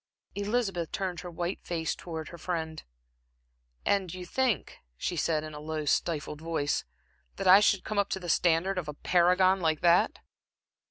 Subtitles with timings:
[0.33, 2.81] Elizabeth turned her white face towards her friend.
[3.85, 6.83] "And you think," she said, in a low, stifled voice,
[7.35, 10.17] "that I should come up to the standard of a paragon like that?"